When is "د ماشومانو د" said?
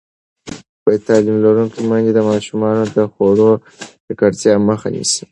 2.15-2.97